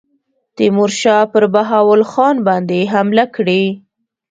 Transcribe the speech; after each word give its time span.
تیمورشاه 0.55 1.23
پر 1.31 1.43
بهاول 1.53 2.01
خان 2.11 2.35
باندي 2.47 2.81
حمله 2.93 3.25
کړې. 3.35 3.63